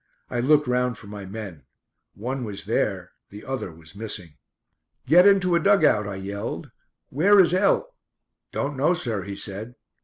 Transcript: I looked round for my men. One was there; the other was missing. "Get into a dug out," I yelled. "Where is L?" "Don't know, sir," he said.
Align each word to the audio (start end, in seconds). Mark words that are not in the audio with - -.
I 0.31 0.39
looked 0.39 0.65
round 0.67 0.97
for 0.97 1.05
my 1.05 1.27
men. 1.27 1.61
One 2.15 2.43
was 2.43 2.65
there; 2.65 3.11
the 3.29 3.45
other 3.45 3.71
was 3.71 3.93
missing. 3.95 4.33
"Get 5.05 5.27
into 5.27 5.53
a 5.53 5.59
dug 5.59 5.85
out," 5.85 6.07
I 6.07 6.15
yelled. 6.15 6.71
"Where 7.09 7.39
is 7.39 7.53
L?" 7.53 7.93
"Don't 8.51 8.75
know, 8.75 8.95
sir," 8.95 9.21
he 9.21 9.35
said. 9.35 9.75